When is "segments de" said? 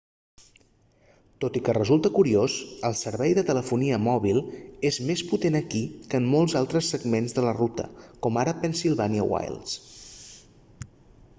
6.95-7.45